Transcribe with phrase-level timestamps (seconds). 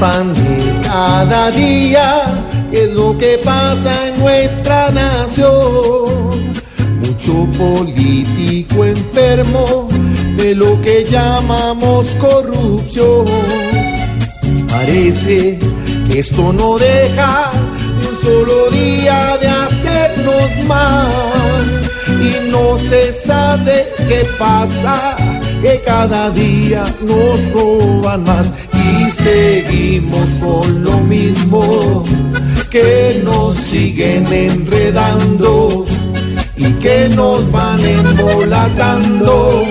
[0.00, 0.32] Pan
[0.82, 2.24] cada día,
[2.72, 6.52] es lo que pasa en nuestra nación.
[7.00, 9.88] Mucho político enfermo
[10.36, 13.26] de lo que llamamos corrupción.
[14.68, 15.58] Parece
[16.08, 17.50] que esto no deja
[18.08, 21.82] un solo día de hacernos mal
[22.20, 25.16] y no se sabe qué pasa,
[25.62, 28.50] que cada día nos roban más
[29.08, 29.10] y
[29.98, 32.04] seguimos con lo mismo,
[32.70, 35.86] que nos siguen enredando
[36.56, 39.64] y que nos van embolatando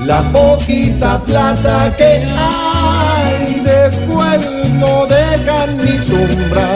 [0.00, 4.40] la poquita plata que hay después
[4.72, 6.68] no dejan ni sombra,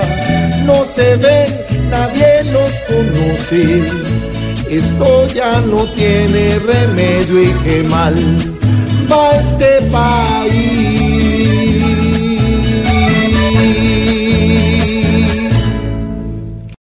[0.64, 1.54] no se ven,
[1.90, 3.82] nadie los conoce.
[4.70, 8.14] Esto ya no tiene remedio y qué mal
[9.10, 10.67] va este país.